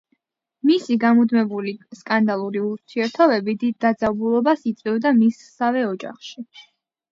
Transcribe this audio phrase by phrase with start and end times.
[0.69, 6.49] მისი გამუდმებული სკანდალური ურთიერთობები დიდ დაძაბულობას იწვევდა მისსავე ოჯახში.